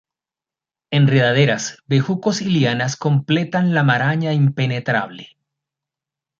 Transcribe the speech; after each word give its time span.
Enredaderas, 0.89 1.77
bejucos 1.85 2.41
y 2.41 2.45
lianas 2.45 2.95
completan 2.95 3.75
la 3.75 3.83
maraña 3.83 4.33
impenetrable. 4.33 5.37